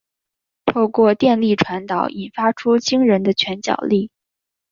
[0.65, 4.09] 透过电力传导引发出惊人的拳脚力。